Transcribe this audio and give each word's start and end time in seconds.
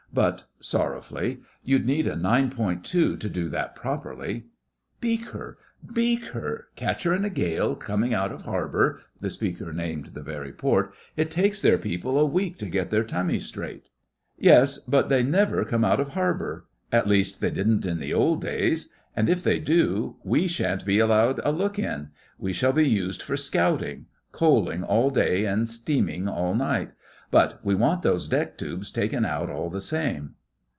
But 0.13 0.43
(sorrowfully) 0.59 1.39
you'd 1.63 1.85
need 1.85 2.05
a 2.05 2.17
nine 2.17 2.49
point 2.49 2.83
two 2.83 3.15
to 3.15 3.29
do 3.29 3.47
that 3.47 3.77
properly.' 3.77 4.43
'Beak 4.99 5.27
her! 5.27 5.57
Beak 5.93 6.25
her! 6.33 6.67
Catch 6.75 7.03
her 7.03 7.13
in 7.13 7.23
a 7.23 7.29
gale, 7.29 7.77
coming 7.77 8.13
out 8.13 8.33
of 8.33 8.41
harbour' 8.41 8.99
(the 9.21 9.29
speaker 9.29 9.71
named 9.71 10.07
the 10.07 10.21
very 10.21 10.51
port). 10.51 10.93
'It 11.15 11.31
takes 11.31 11.61
their 11.61 11.77
people 11.77 12.19
a 12.19 12.25
week 12.25 12.57
to 12.57 12.67
get 12.67 12.89
their 12.89 13.05
tummies 13.05 13.45
straight.' 13.45 13.87
'Yes, 14.37 14.79
but 14.79 15.07
they 15.07 15.23
never 15.23 15.63
come 15.63 15.85
out 15.85 16.01
of 16.01 16.09
harbour. 16.09 16.65
At 16.91 17.07
least 17.07 17.39
they 17.39 17.49
didn't 17.49 17.85
in 17.85 17.99
the 18.01 18.13
old 18.13 18.41
days. 18.41 18.89
And 19.15 19.29
if 19.29 19.41
they 19.41 19.59
do, 19.59 20.17
we 20.25 20.45
sha'n't 20.45 20.83
be 20.85 20.99
allowed 20.99 21.39
a 21.45 21.53
look 21.53 21.79
in. 21.79 22.09
We 22.37 22.51
shall 22.51 22.73
be 22.73 22.85
used 22.89 23.21
for 23.21 23.37
scouting—coaling 23.37 24.83
all 24.83 25.09
day 25.09 25.45
and 25.45 25.69
steaming 25.69 26.27
all 26.27 26.53
night. 26.53 26.91
But 27.29 27.63
we 27.63 27.75
want 27.75 28.01
those 28.01 28.27
deck 28.27 28.57
tubes 28.57 28.91
taken 28.91 29.23
out 29.23 29.49
all 29.49 29.69
the 29.69 29.79
same. 29.79 30.35